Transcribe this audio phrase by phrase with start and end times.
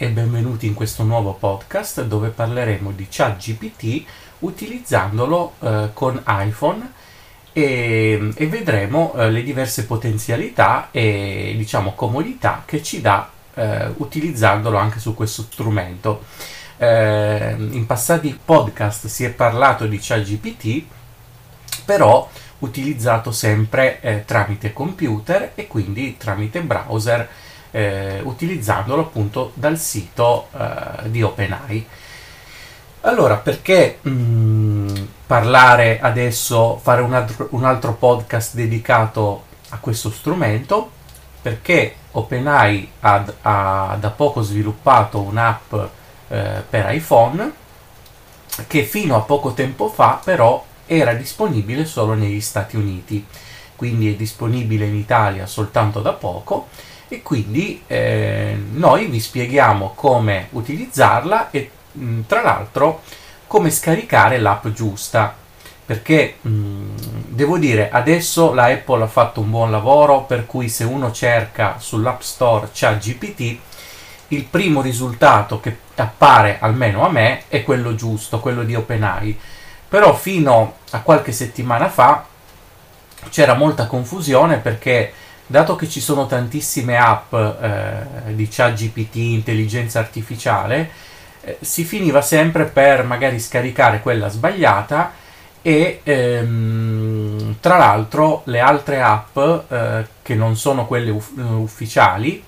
[0.00, 4.04] e benvenuti in questo nuovo podcast dove parleremo di ChatGPT
[4.38, 6.92] utilizzandolo eh, con iPhone
[7.52, 14.76] e, e vedremo eh, le diverse potenzialità e diciamo comodità che ci dà eh, utilizzandolo
[14.78, 16.26] anche su questo strumento.
[16.76, 20.84] Eh, in passati podcast si è parlato di ChatGPT,
[21.84, 27.28] però utilizzato sempre eh, tramite computer e quindi tramite browser
[27.70, 31.86] eh, utilizzandolo appunto dal sito eh, di OpenAI.
[33.02, 34.88] Allora, perché mh, mm,
[35.26, 40.90] parlare adesso, fare un altro, un altro, podcast dedicato a questo strumento?
[41.40, 45.74] Perché OpenAI ha, ha da poco sviluppato un'app
[46.28, 47.52] eh, per iPhone
[48.66, 53.24] che fino a poco tempo fa però era disponibile solo negli Stati Uniti,
[53.76, 56.68] quindi è disponibile in Italia soltanto da poco
[57.08, 63.02] e quindi eh, noi vi spieghiamo come utilizzarla e mh, mm, tra l'altro
[63.46, 65.34] come scaricare l'app giusta.
[65.84, 66.96] Perché mh, mm,
[67.28, 71.76] devo dire adesso la Apple ha fatto un buon lavoro per cui se uno cerca
[71.78, 73.58] sull'App Store ChatGPT
[74.28, 79.38] il primo risultato che appare almeno a me è quello giusto, quello di OpenAI.
[79.88, 82.26] Però fino a qualche settimana fa
[83.30, 85.12] c'era molta confusione perché
[85.48, 90.90] dato che ci sono tantissime app eh, di chat GPT, intelligenza artificiale,
[91.40, 95.12] eh, si finiva sempre per magari scaricare quella sbagliata
[95.62, 102.44] e ehm, tra l'altro le altre app eh, che non sono quelle uff- ufficiali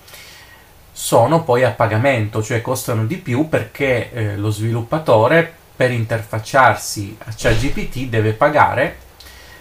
[0.93, 7.33] sono poi a pagamento, cioè costano di più perché eh, lo sviluppatore per interfacciarsi a
[7.35, 8.97] ChatGPT deve pagare,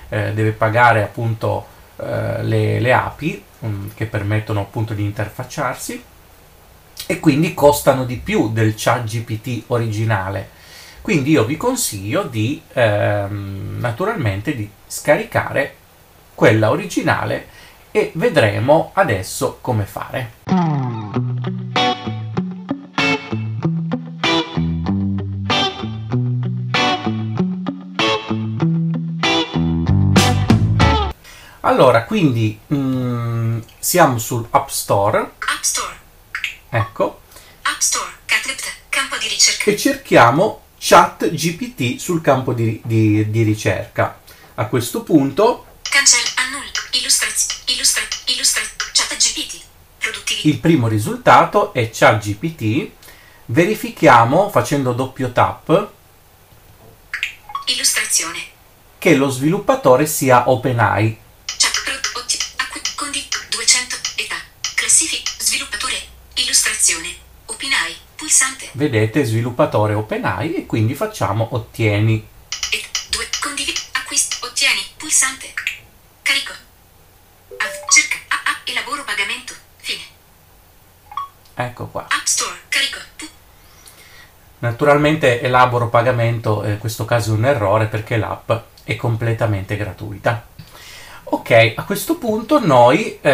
[0.10, 6.04] eh, deve pagare appunto eh, le, le, API um, che permettono appunto di interfacciarsi
[7.06, 10.58] e quindi costano di più del ChatGPT originale.
[11.02, 15.76] Quindi io vi consiglio di ehm, naturalmente di scaricare
[16.36, 17.48] quella originale
[17.92, 20.32] e vedremo adesso come fare.
[31.80, 35.20] Allora, quindi mm, siamo sul App Store.
[35.40, 35.98] App Store.
[36.68, 37.22] Ecco.
[37.62, 39.72] App Store, Catlipt, campo di ricerca.
[39.72, 44.20] E cerchiamo Chat GPT sul campo di, di, di ricerca.
[44.56, 45.68] A questo punto...
[45.84, 46.70] Cancel, annull,
[47.00, 48.62] illustraz, illustra, illustra,
[48.92, 49.62] Chat GPT.
[50.00, 50.50] Produttività.
[50.50, 52.92] Il primo risultato è Chat GPT.
[53.46, 55.92] Verifichiamo facendo doppio tap.
[57.68, 58.40] Illustrazione.
[58.98, 61.28] Che lo sviluppatore sia OpenAI
[68.80, 72.26] Vedete sviluppatore OpenAI e quindi facciamo ottieni.
[72.72, 75.54] E due condivi acquisto ottieni pulsante.
[76.22, 76.54] Carico.
[77.58, 79.54] Av, cerca a, a, elaboro pagamento.
[79.76, 80.04] Fine.
[81.56, 82.04] Ecco qua.
[82.04, 83.00] App Store carico.
[83.18, 83.28] Pu-
[84.60, 88.50] Naturalmente elaboro pagamento, in questo caso è un errore perché l'app
[88.86, 90.48] è completamente gratuita.
[91.26, 93.30] Ok, a questo punto noi, eh,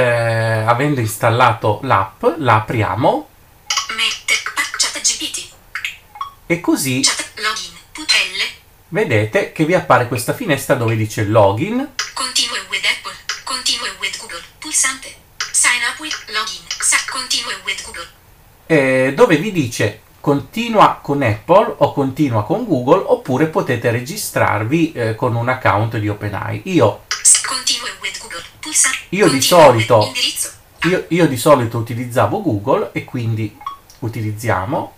[0.66, 3.28] avendo installato l'app, la apriamo
[6.48, 7.02] e così
[8.90, 11.94] vedete che vi appare questa finestra dove dice login.
[12.14, 15.16] Continue with Apple, continue with Google, pulsante.
[15.52, 16.62] Sign up with login,
[17.10, 18.08] continue with Google.
[18.68, 25.16] Eh, dove vi dice continua con Apple o continua con Google oppure potete registrarvi eh,
[25.16, 26.62] con un account di OpenAI.
[26.66, 27.04] Io,
[28.20, 28.42] Google,
[29.10, 30.12] io, di solito,
[30.90, 33.56] io, io di solito utilizzavo Google e quindi
[34.00, 34.95] utilizziamo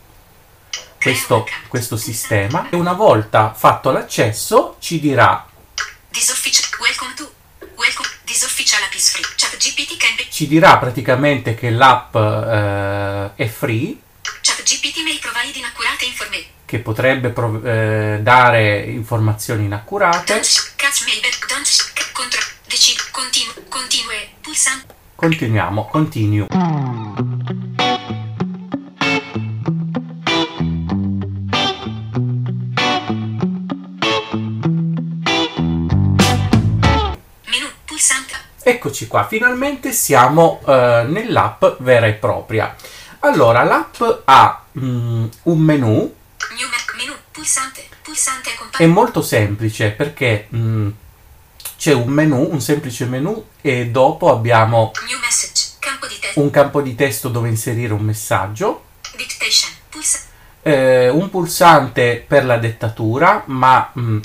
[1.02, 2.70] questo, questo sistema.
[2.70, 5.48] E una volta fatto l'accesso ci dirà
[10.38, 13.98] ci dirà praticamente che l'app eh, è free.
[16.66, 20.42] Che potrebbe prov- eh, dare informazioni inaccurate.
[25.16, 26.48] Continuiamo continue
[38.68, 42.76] Eccoci qua, finalmente siamo eh, nell'app vera e propria.
[43.20, 46.14] Allora, l'app ha mm, un menu.
[46.98, 50.90] menu pulsante, pulsante è molto semplice perché mm,
[51.78, 54.92] c'è un menu, un semplice menu e dopo abbiamo
[55.80, 56.08] campo
[56.42, 58.84] un campo di testo dove inserire un messaggio.
[60.64, 64.20] eh, un pulsante per la dettatura, ma mm,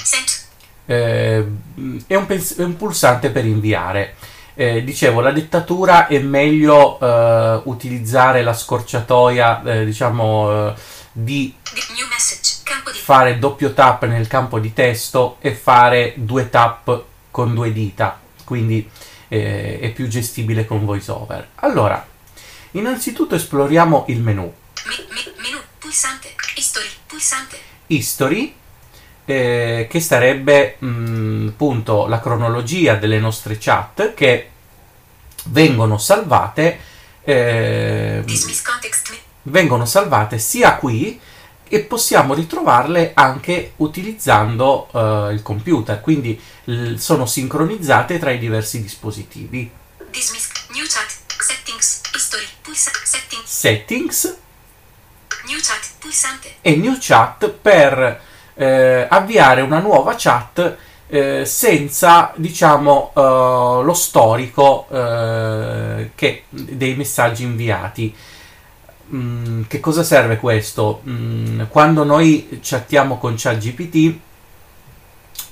[0.86, 1.46] eh,
[2.08, 4.16] è, un pens- è un pulsante per inviare.
[4.54, 10.75] Eh, dicevo, la dettatura è meglio eh, utilizzare la scorciatoia, eh, diciamo, eh,
[11.12, 11.54] di
[13.02, 18.88] fare doppio tap nel campo di testo e fare due tap con due dita, quindi
[19.28, 21.48] eh, è più gestibile con VoiceOver.
[21.56, 22.06] Allora,
[22.72, 24.52] innanzitutto esploriamo il menu.
[24.84, 25.58] Me- me- menu.
[25.78, 26.34] Pulsante.
[26.55, 26.88] History.
[27.06, 27.58] Pulsante.
[27.87, 28.55] History,
[29.32, 34.50] eh, che sarebbe mh, appunto la cronologia delle nostre chat che
[35.46, 36.79] vengono salvate,
[37.25, 38.23] eh,
[39.44, 41.19] vengono salvate sia qui
[41.69, 48.82] e possiamo ritrovarle anche utilizzando eh, il computer, quindi l- sono sincronizzate tra i diversi
[48.82, 49.70] dispositivi.
[53.44, 54.37] Settings.
[56.61, 60.76] E New Chat per eh, avviare una nuova chat
[61.08, 63.20] eh, senza, diciamo, eh,
[63.84, 68.14] lo storico eh, che- dei messaggi inviati.
[69.14, 71.02] Mm, che cosa serve questo?
[71.06, 74.19] Mm, quando noi chattiamo con ChatGPT,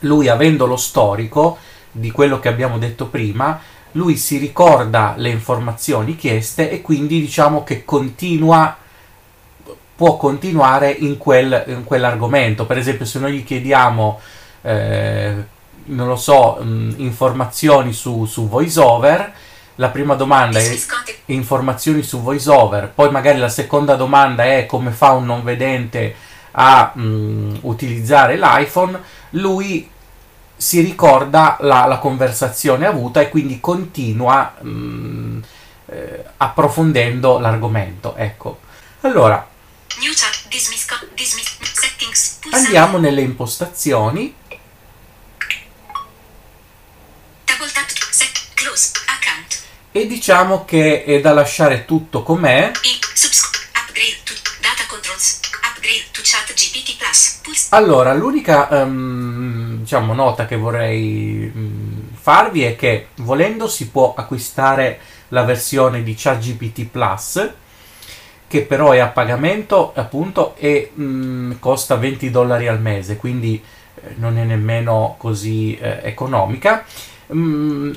[0.00, 1.58] lui avendo lo storico
[1.93, 3.61] di quello che abbiamo detto prima,
[3.93, 8.76] lui si ricorda le informazioni chieste e quindi diciamo che continua
[10.00, 12.64] può continuare in, quel, in quell'argomento.
[12.64, 14.19] Per esempio, se noi gli chiediamo,
[14.62, 15.35] eh,
[15.85, 19.32] non lo so, mh, informazioni su, su VoiceOver,
[19.75, 20.79] la prima domanda è
[21.26, 26.14] informazioni su VoiceOver, poi magari la seconda domanda è come fa un non vedente
[26.53, 28.99] a mh, utilizzare l'iPhone,
[29.32, 29.87] lui
[30.56, 35.41] si ricorda la, la conversazione avuta e quindi continua mh,
[35.85, 38.17] eh, approfondendo l'argomento.
[38.17, 38.61] Ecco.
[39.03, 39.50] Allora,
[42.50, 44.35] andiamo nelle impostazioni.
[49.93, 52.70] E diciamo che è da lasciare tutto com'è.
[57.70, 65.00] Allora, l'unica ehm, diciamo, nota che vorrei mm, farvi è che volendo si può acquistare
[65.29, 67.53] la versione di ChatGPT Plus,
[68.50, 73.62] che però è a pagamento appunto e mm, costa 20 dollari al mese, quindi
[73.94, 76.85] eh, non è nemmeno così eh, economica.
[77.32, 77.93] Mm,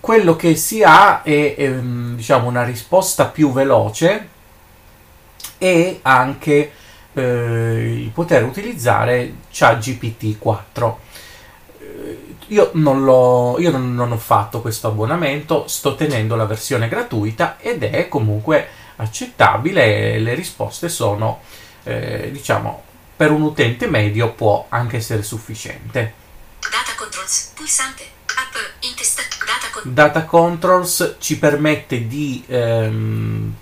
[0.00, 4.28] quello che si ha è ehm, diciamo una risposta più veloce
[5.56, 6.72] e anche
[7.12, 10.98] eh, il poter utilizzare ChatGPT 4.
[11.78, 12.18] Eh,
[12.48, 17.84] Io, non, l'ho, io non ho fatto questo abbonamento, sto tenendo la versione gratuita ed
[17.84, 20.18] è comunque accettabile.
[20.18, 21.42] Le risposte sono,
[21.84, 22.82] eh, diciamo,
[23.16, 26.14] per un utente medio può anche essere sufficiente.
[26.60, 27.52] Data controls.
[27.54, 28.10] Pulsante.
[28.36, 28.54] App.
[28.80, 29.22] Intesta.
[29.44, 29.94] Data con.
[29.94, 33.54] Data Controls ci permette di, ehm,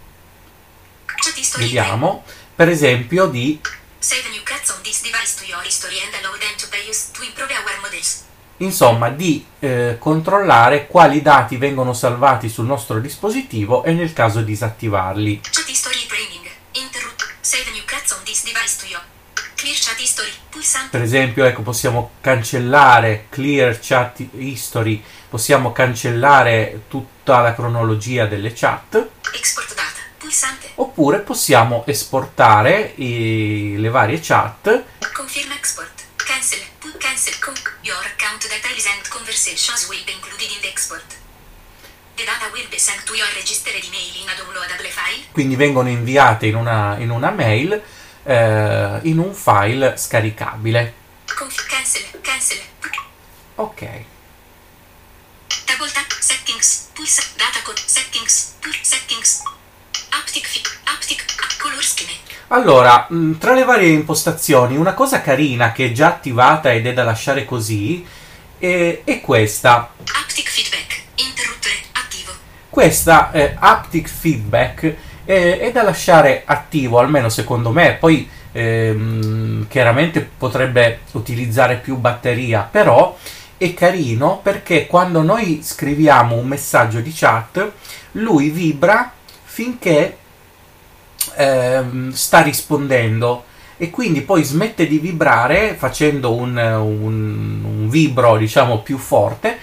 [1.56, 2.24] vediamo,
[2.54, 3.60] per esempio di
[4.02, 7.14] Save new cats on this device to your history and allow them to be used
[7.14, 8.24] to improve our models.
[8.58, 15.40] Insomma di eh, controllare quali dati vengono salvati sul nostro dispositivo e nel caso disattivarli.
[15.40, 16.48] Chat history training.
[16.72, 17.28] Interrupt.
[17.40, 19.02] Save new cats on this device to your.
[19.56, 20.30] Clear chat history.
[20.48, 20.88] Pulsante.
[20.90, 29.08] Per esempio, ecco, possiamo cancellare Clear Chat History, possiamo cancellare tutta la cronologia delle chat,
[29.34, 30.00] Export data.
[30.18, 30.70] Pulsante.
[30.76, 34.82] oppure possiamo esportare i- le varie chat
[35.12, 36.01] Confirm export.
[37.02, 37.34] Cancel.
[37.82, 41.04] Your account details and conversations will be included in the export.
[42.14, 45.24] The data will be sent to your registered email in a downloadable file.
[45.32, 47.72] quindi vengono inviate in una, in una mail
[48.22, 50.94] eh, in un file scaricabile.
[51.34, 52.20] Conf- cancel.
[52.20, 52.60] Cancel.
[53.56, 54.04] Ok.
[55.66, 56.10] Double tap.
[56.20, 56.88] Settings.
[56.92, 57.22] Pulsa.
[57.36, 57.80] Data code.
[57.84, 58.54] Settings.
[58.60, 58.72] Pull.
[58.82, 59.42] Settings.
[60.10, 60.46] Aptic.
[60.84, 61.24] Aptic.
[61.58, 62.14] Color scheme.
[62.52, 66.92] Allora, mh, tra le varie impostazioni, una cosa carina che è già attivata ed è
[66.92, 68.04] da lasciare così
[68.58, 69.90] è, è questa.
[70.22, 71.02] Aptic feedback.
[71.14, 71.74] Interruttore.
[71.92, 72.32] Attivo.
[72.68, 74.94] Questa eh, haptic feedback
[75.24, 77.96] è, è da lasciare attivo, almeno secondo me.
[77.98, 83.16] Poi ehm, chiaramente potrebbe utilizzare più batteria, però
[83.56, 87.72] è carino perché quando noi scriviamo un messaggio di chat,
[88.12, 89.10] lui vibra
[89.42, 90.18] finché
[91.36, 93.44] ehm, sta rispondendo
[93.76, 99.58] e quindi poi smette di vibrare facendo un, un- un vibro diciamo più forte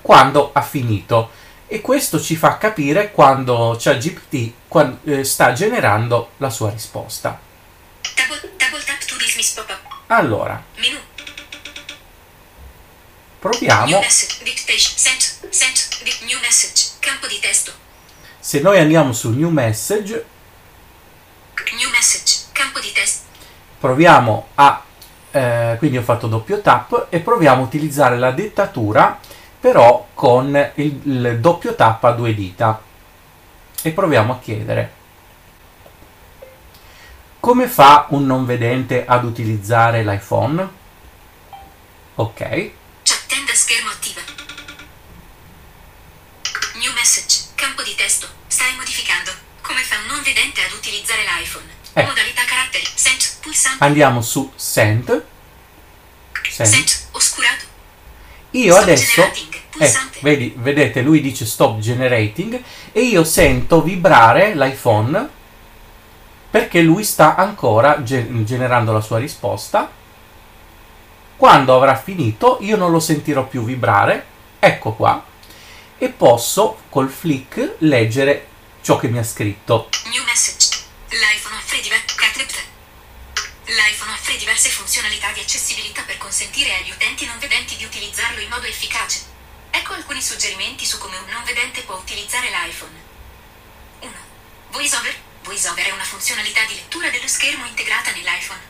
[0.00, 1.30] quando ha finito
[1.66, 7.38] e questo ci fa capire quando ChatGPT quan- eh, sta generando la sua risposta.
[10.08, 10.94] Allora, Menu.
[10.96, 11.02] New
[13.38, 13.98] proviamo.
[14.00, 14.42] message.
[14.42, 14.96] Dictation.
[14.96, 15.48] Sent.
[15.50, 16.02] Sent.
[16.02, 16.92] Di- new message.
[16.98, 17.72] Campo di testo.
[18.38, 20.24] Se noi andiamo su New Message,
[21.76, 22.48] New message.
[22.52, 23.26] Campo di testo.
[23.78, 24.82] proviamo a...
[25.30, 29.18] eh, quindi ho fatto doppio tap e proviamo a utilizzare la dettatura
[29.58, 32.82] però con il, il doppio tap a due dita
[33.82, 34.92] e proviamo a chiedere
[37.40, 40.68] come fa un non vedente ad utilizzare l'iPhone?
[42.16, 42.70] Ok,
[43.02, 44.20] Chat tenda schermo attiva.
[46.74, 47.48] New message.
[47.54, 48.28] Campo di testo.
[48.46, 49.30] Stai modificando.
[49.62, 51.64] Come fa un non vedente ad utilizzare l'iPhone?
[51.94, 52.04] Eh.
[52.04, 52.84] Modalità caratteri.
[52.94, 53.38] Sent.
[53.40, 53.82] Pulsante.
[53.84, 55.24] andiamo su Send.
[56.48, 56.68] Send.
[56.68, 57.08] Sent.
[57.12, 57.64] Oscurato.
[58.50, 59.32] Io Stop adesso,
[59.78, 62.60] eh, vedi, vedete, lui dice stop generating
[62.90, 65.28] e io sento vibrare l'iPhone
[66.50, 69.90] perché lui sta ancora ge- generando la sua risposta.
[71.36, 74.26] Quando avrà finito, io non lo sentirò più vibrare.
[74.58, 75.24] Ecco qua.
[75.96, 78.48] E posso col flick leggere
[78.82, 79.88] ciò che mi ha scritto.
[80.04, 80.78] New message.
[81.10, 82.18] L'iPhone offre diverse
[83.70, 88.48] L'iPhone offre diverse funzionalità di accessibilità per consentire agli utenti non vedenti di utilizzarlo in
[88.48, 89.20] modo efficace.
[89.70, 93.00] Ecco alcuni suggerimenti su come un non vedente può utilizzare l'iPhone.
[94.00, 94.12] 1.
[94.70, 95.14] VoiceOver.
[95.42, 98.60] VoiceOver è una funzionalità di lettura dello schermo integrata nell'iPhone.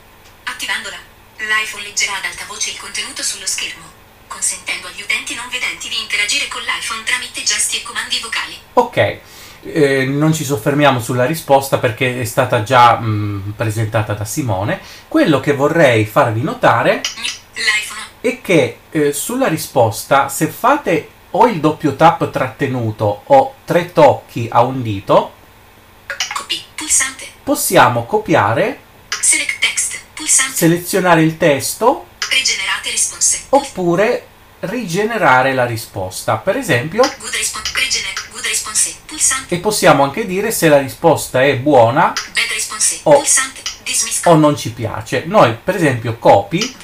[0.44, 0.98] Attivandola,
[1.38, 3.90] l'iPhone leggerà ad alta voce il contenuto sullo schermo,
[4.28, 8.60] consentendo agli utenti non vedenti di interagire con l'iPhone tramite gesti e comandi vocali.
[8.74, 9.20] Ok,
[9.62, 14.80] eh, non ci soffermiamo sulla risposta perché è stata già mh, presentata da Simone.
[15.08, 17.00] Quello che vorrei farvi notare
[18.20, 24.48] è che eh, sulla risposta, se fate o il doppio tap trattenuto o tre tocchi
[24.50, 25.32] a un dito,
[26.34, 26.62] Copy.
[27.42, 29.98] Possiamo copiare, Select text.
[30.54, 32.06] Selezionare il testo
[33.50, 34.26] oppure
[34.60, 36.36] rigenerare la risposta.
[36.36, 37.72] Per esempio, Good response.
[37.74, 38.09] Rigener.
[38.70, 39.54] Response.
[39.54, 42.12] E possiamo anche dire se la risposta è buona.
[43.82, 44.26] Dismiss.
[44.26, 45.24] o non ci piace.
[45.26, 46.76] Noi, per esempio, copy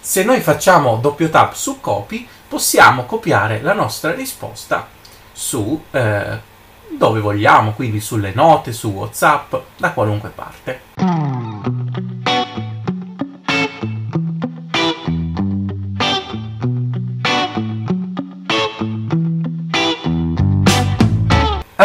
[0.00, 4.88] Se noi facciamo doppio tap su copy, possiamo copiare la nostra risposta
[5.32, 6.40] su eh,
[6.88, 11.85] dove vogliamo, quindi sulle note, su WhatsApp, da qualunque parte.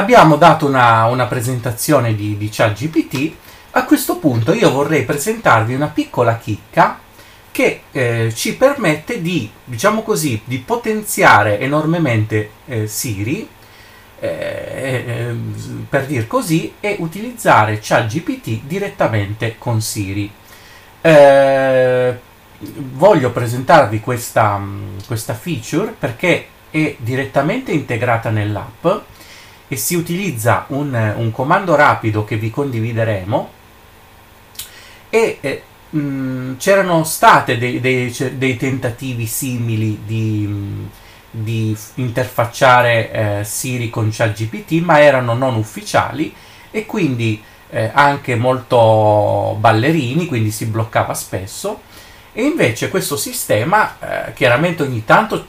[0.02, 3.36] Abbiamo dato una, una presentazione di, di ChatGPT.
[3.74, 7.00] A questo punto io vorrei presentarvi una piccola chicca
[7.52, 13.48] che eh, ci permette di, diciamo così, di potenziare enormemente eh, Siri,
[14.20, 15.36] eh, eh,
[15.88, 20.32] per dir così, e utilizzare ChatGPT direttamente con Siri.
[21.00, 22.20] Eh,
[22.58, 28.88] voglio presentarvi questa, mh, questa feature perché è direttamente integrata nell'app
[29.72, 33.50] e si utilizza un, un comando rapido che vi condivideremo
[35.10, 35.64] e eh,
[35.98, 40.90] mh, c'erano state dei, dei- dei tentativi simili di, mh,
[41.32, 46.36] di interfacciare eh, Siri con ChatGPT, ma erano non ufficiali
[46.70, 51.84] e quindi eh, anche molto ballerini, quindi si bloccava spesso.
[52.34, 55.46] E invece questo sistema, eh, chiaramente ogni tanto,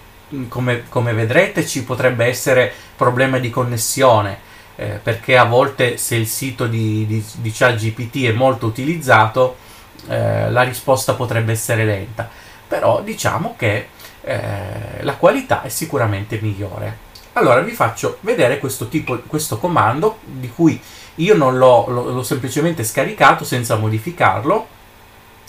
[0.49, 6.27] come, come vedrete, ci potrebbe essere problema di connessione eh, perché a volte se il
[6.27, 9.57] sito di, di, di ChatGPT è molto utilizzato
[10.09, 12.29] eh, la risposta potrebbe essere lenta.
[12.67, 13.89] Però diciamo che
[14.23, 14.41] eh,
[15.01, 17.11] la qualità è sicuramente migliore.
[17.35, 20.81] Allora vi faccio vedere questo tipo questo comando di cui
[21.17, 24.67] io non l'ho- l'ho semplicemente scaricato senza modificarlo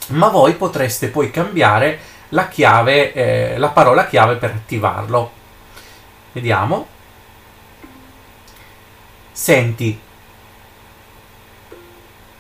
[0.08, 2.00] ma voi potreste poi cambiare
[2.34, 5.32] la chiave eh, la parola chiave per attivarlo
[6.34, 6.88] vediamo
[9.36, 10.00] Senti,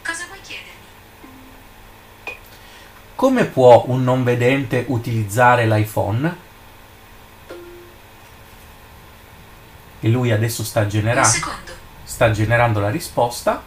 [0.03, 0.85] Cosa vuoi chiedermi?
[3.15, 6.37] come può un non vedente utilizzare l'iPhone?
[9.99, 11.47] E lui adesso sta generando,
[12.03, 13.63] sta generando la risposta.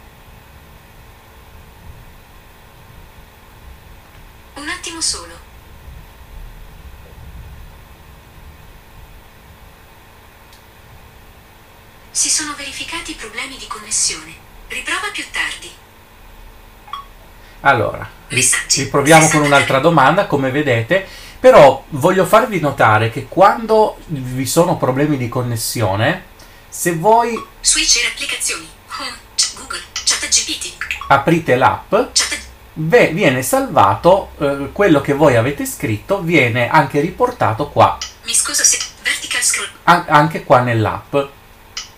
[4.54, 5.34] Un attimo solo.
[12.10, 14.34] Si sono verificati problemi di connessione.
[14.68, 15.70] Riprova più tardi.
[17.60, 18.82] Allora, Messaggi.
[18.84, 21.06] riproviamo con un'altra domanda, come vedete,
[21.38, 26.24] però voglio farvi notare che quando vi sono problemi di connessione,
[26.68, 28.68] se voi Switcher applicazioni.
[28.98, 29.14] Home.
[29.36, 29.82] Ch- Google.
[30.04, 30.74] ChatGPT.
[31.08, 32.38] aprite l'app, Chat.
[32.74, 38.78] viene salvato eh, quello che voi avete scritto, viene anche riportato qua, Mi scuso se.
[39.02, 39.68] Vertical scroll.
[39.84, 41.14] an- anche qua nell'app.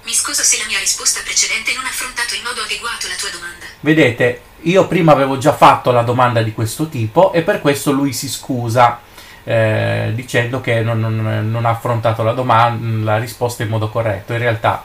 [0.08, 3.28] Mi scuso se la mia risposta precedente non ha affrontato in modo adeguato la tua
[3.28, 3.66] domanda.
[3.80, 8.14] Vedete, io prima avevo già fatto la domanda di questo tipo e per questo lui
[8.14, 9.00] si scusa
[9.44, 14.32] eh, dicendo che non, non- non ha affrontato la, domanda, la risposta in modo corretto.
[14.32, 14.82] In realtà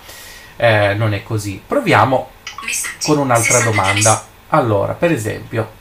[0.57, 1.63] eh, non è così.
[1.65, 2.31] Proviamo
[3.05, 4.27] con un'altra 60 domanda.
[4.49, 5.71] Allora, per esempio,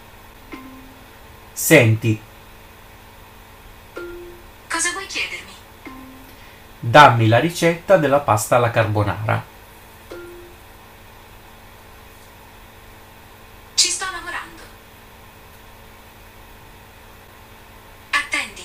[1.52, 2.20] senti,
[6.84, 9.44] dammi la ricetta della pasta alla carbonara.
[13.74, 14.62] Ci sto lavorando.
[18.10, 18.64] Attendi.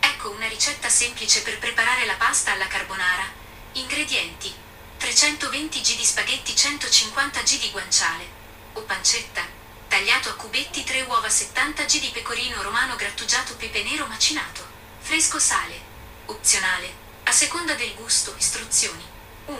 [0.00, 3.24] Ecco una ricetta semplice per preparare la pasta alla carbonara.
[3.72, 4.50] Ingredienti:
[4.96, 8.40] 320 g di spaghetti, 150 g di guanciale
[8.72, 9.42] o pancetta,
[9.88, 13.56] tagliato a cubetti 3 uova, 70 g di pecorino romano grattugiato,
[14.22, 14.64] macinato,
[15.00, 15.80] fresco sale,
[16.26, 19.02] opzionale, a seconda del gusto, istruzioni.
[19.46, 19.58] 1.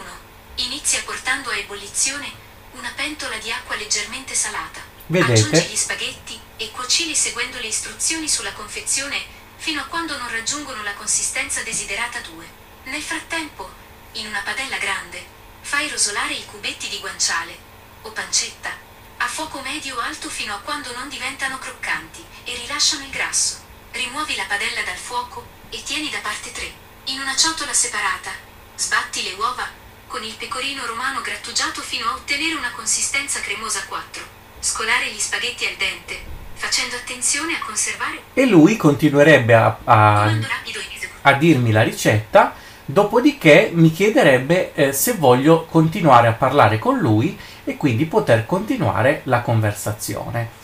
[0.55, 2.31] Inizia portando a ebollizione
[2.75, 4.81] una pentola di acqua leggermente salata.
[5.07, 5.33] Vedete?
[5.33, 9.21] Aggiungi gli spaghetti e cuocili seguendo le istruzioni sulla confezione
[9.57, 12.47] fino a quando non raggiungono la consistenza desiderata 2.
[12.85, 13.69] Nel frattempo,
[14.13, 15.27] in una padella grande,
[15.63, 17.59] fai rosolare i cubetti di guanciale
[18.03, 18.71] o pancetta
[19.17, 23.62] a fuoco medio-alto fino a quando non diventano croccanti e rilasciano il grasso.
[23.93, 26.65] Rimuovi la padella dal fuoco e tieni da parte 3.
[27.13, 28.31] In una ciotola separata,
[28.75, 29.69] sbatti le uova
[30.07, 34.23] con il pecorino romano grattugiato fino a ottenere una consistenza cremosa 4.
[34.61, 36.17] Scolare gli spaghetti al dente,
[36.55, 40.33] facendo attenzione a conservare E lui continuerebbe a, a-
[41.23, 47.39] a dirmi la ricetta, dopodiché mi chiederebbe eh, se voglio continuare a parlare con lui
[47.65, 50.61] e quindi poter continuare la conversazione.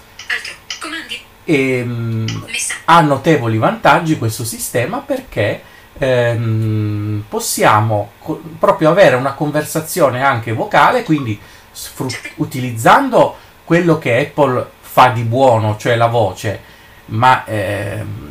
[1.50, 2.80] E, mm, Messaggio.
[2.84, 5.62] ha notevoli vantaggi questo sistema perché
[5.96, 11.40] ehm, possiamo co- proprio avere una conversazione anche vocale, quindi
[11.72, 13.34] sfru- utilizzando
[13.64, 16.60] quello che Apple fa di buono, cioè la voce,
[17.06, 18.30] ma ehm,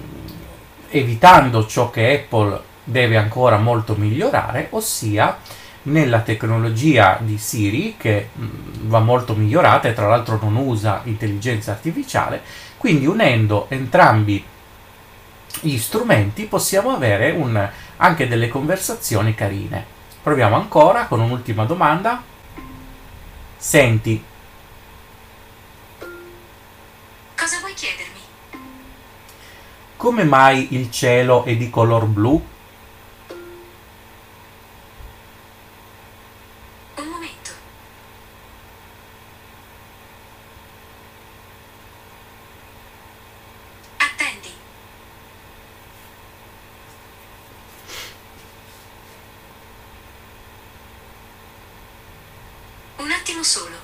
[0.90, 5.40] evitando ciò che Apple deve ancora molto migliorare, ossia
[5.88, 8.46] nella tecnologia di Siri che mh,
[8.88, 12.42] va molto migliorata e tra l'altro non usa intelligenza artificiale,
[12.78, 14.44] quindi unendo entrambi
[15.62, 19.86] gli strumenti possiamo avere un- anche delle conversazioni carine.
[20.22, 22.22] Proviamo ancora con un'ultima domanda.
[23.58, 24.24] Senti,
[27.36, 28.20] Cosa vuoi chiedermi?
[29.96, 32.46] come mai il cielo è di color blu?
[36.98, 37.52] Un momento.
[43.98, 44.52] Attendi.
[52.98, 53.76] Un attimo solo.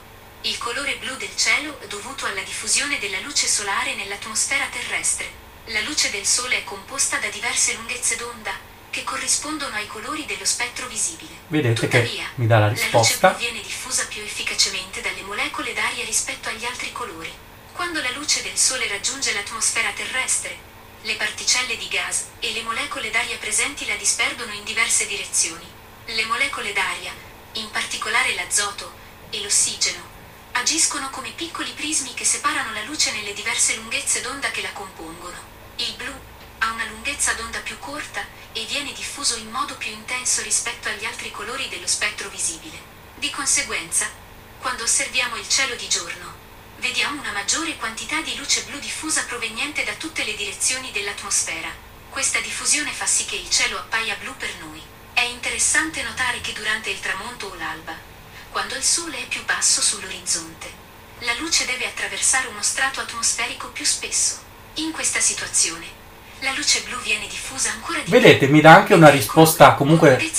[0.46, 5.32] Il colore blu del cielo è dovuto alla diffusione della luce solare nell'atmosfera terrestre.
[5.68, 8.52] La luce del Sole è composta da diverse lunghezze d'onda
[8.90, 11.32] che corrispondono ai colori dello spettro visibile.
[11.48, 13.30] Vedete che Tuttavia, mi dà la La luce risposta.
[13.30, 17.32] blu viene diffusa più efficacemente dalle molecole d'aria rispetto agli altri colori.
[17.72, 20.58] Quando la luce del Sole raggiunge l'atmosfera terrestre,
[21.04, 25.66] le particelle di gas e le molecole d'aria presenti la disperdono in diverse direzioni.
[26.04, 27.14] Le molecole d'aria,
[27.54, 28.92] in particolare l'azoto
[29.30, 30.12] e l'ossigeno,
[30.54, 35.52] agiscono come piccoli prismi che separano la luce nelle diverse lunghezze d'onda che la compongono.
[35.78, 36.14] Il blu
[36.60, 41.06] ha una lunghezza d'onda più corta e viene diffuso in modo più intenso rispetto agli
[41.06, 42.78] altri colori dello spettro visibile.
[43.16, 44.08] Di conseguenza,
[44.60, 46.34] quando osserviamo il cielo di giorno,
[46.78, 51.70] vediamo una maggiore quantità di luce blu diffusa proveniente da tutte le direzioni dell'atmosfera.
[52.10, 54.82] Questa diffusione fa sì che il cielo appaia blu per noi.
[55.14, 58.12] È interessante notare che durante il tramonto o l'alba,
[58.54, 60.72] quando il sole è più basso sull'orizzonte,
[61.22, 64.38] la luce deve attraversare uno strato atmosferico più spesso.
[64.76, 65.88] In questa situazione,
[66.42, 68.14] la luce blu viene diffusa ancora di più.
[68.14, 70.32] Vedete, mi dà anche una risposta comunque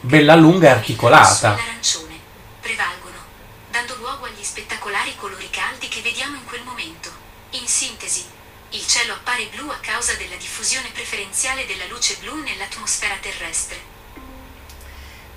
[0.00, 1.54] bella lunga e articolata.
[1.54, 2.18] l'arancione,
[2.60, 3.18] prevalgono,
[3.70, 7.10] dando luogo agli spettacolari colori caldi che vediamo in quel momento.
[7.50, 8.24] In sintesi,
[8.70, 13.93] il cielo appare blu a causa della diffusione preferenziale della luce blu nell'atmosfera terrestre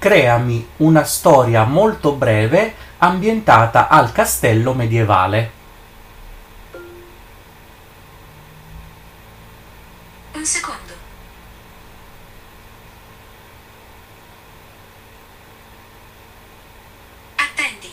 [0.08, 5.52] creami una storia molto breve ambientata al castello medievale.
[10.32, 10.94] Un secondo.
[17.36, 17.92] Attendi.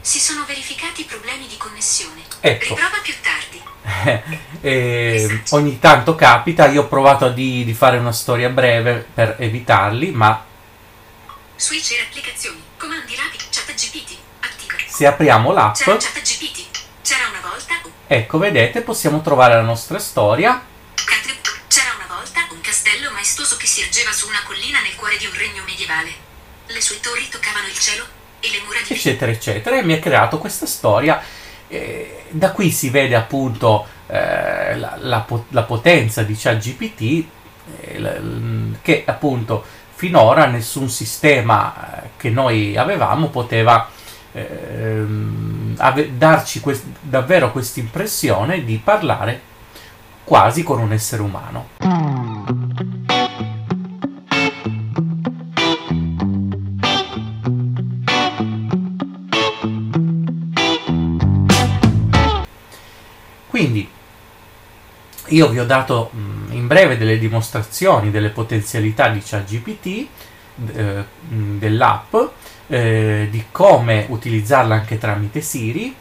[0.00, 2.22] Si sono verificati problemi di connessione.
[2.40, 2.74] Ecco,
[4.68, 5.42] Riprova più tardi.
[5.42, 10.10] E ogni tanto capita, io ho provato di, di fare una storia breve per evitarli,
[10.10, 10.44] ma
[11.56, 12.62] Switch e applicazioni.
[12.76, 13.44] Comandi rapidi.
[13.50, 14.16] Chat GPT.
[14.40, 14.74] Attiva.
[14.86, 16.66] se apriamo l'app, C'era chat GPT.
[17.02, 17.80] C'era una volta.
[18.06, 20.62] ecco vedete, possiamo trovare la nostra storia.
[21.66, 25.26] C'era una volta un castello maestoso che si ergeva su una collina nel cuore di
[25.26, 26.10] un regno medievale.
[26.66, 28.04] Le sue torri toccavano il cielo
[28.40, 31.20] e le mura di eccetera eccetera e mi ha creato questa storia
[31.70, 37.26] Eh, da qui si vede appunto eh, la, la po- la potenza di ChatGPT
[37.80, 38.20] eh,
[38.82, 39.62] che appunto
[39.94, 43.88] finora nessun sistema eh, che noi avevamo poteva
[44.32, 49.40] ehm, ave- darci quest- davvero questa impressione di parlare
[50.24, 51.68] quasi con un essere umano.
[63.48, 63.88] Quindi
[65.28, 70.06] io vi ho dato mh, in breve delle dimostrazioni delle potenzialità di ChatGPT,
[70.74, 72.14] eh, mh, dell'app,
[72.68, 75.94] eh, di come utilizzarla anche tramite Siri.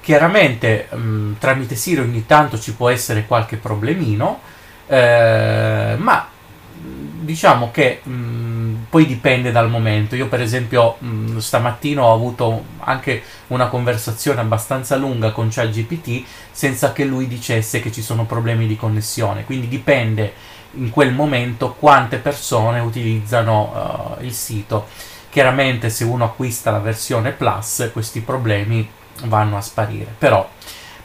[0.00, 4.40] Chiaramente mh, tramite Siri ogni tanto ci può essere qualche problemino,
[4.86, 6.28] eh, ma
[6.74, 8.00] diciamo che
[8.92, 10.16] poi dipende dal momento.
[10.16, 16.92] Io per esempio mh, stamattina ho avuto anche una conversazione abbastanza lunga con ChatGPT senza
[16.92, 19.46] che lui dicesse che ci sono problemi di connessione.
[19.46, 20.34] Quindi dipende
[20.72, 24.88] in quel momento quante persone utilizzano uh, il sito.
[25.30, 28.86] Chiaramente se uno acquista la versione Plus questi problemi
[29.24, 30.46] vanno a sparire, però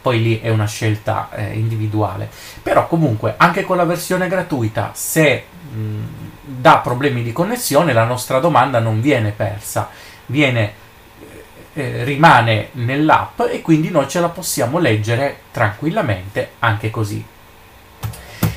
[0.02, 2.30] poi lì è una scelta eh, individuale.
[2.62, 8.40] Però comunque anche con la versione gratuita se mh, dà problemi di connessione la nostra
[8.40, 9.90] domanda non viene persa,
[10.28, 10.86] viene
[11.74, 17.24] eh, rimane nell'app e quindi noi ce la possiamo leggere tranquillamente anche così.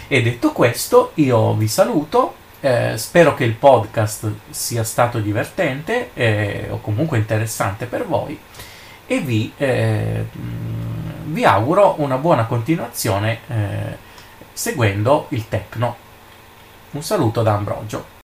[0.09, 6.66] E detto questo, io vi saluto, eh, spero che il podcast sia stato divertente eh,
[6.70, 8.38] o comunque interessante per voi
[9.07, 10.24] e vi, eh,
[11.24, 13.96] vi auguro una buona continuazione eh,
[14.53, 16.09] seguendo il Tecno.
[16.92, 18.19] Un saluto da Ambrogio.